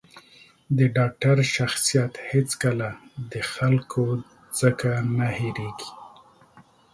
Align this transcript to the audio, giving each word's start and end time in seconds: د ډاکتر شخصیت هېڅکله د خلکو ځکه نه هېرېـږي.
د 0.77 0.79
ډاکتر 0.97 1.37
شخصیت 1.55 2.13
هېڅکله 2.29 2.89
د 3.31 3.33
خلکو 3.53 4.05
ځکه 4.59 4.89
نه 5.17 5.27
هېرېـږي. 5.37 5.91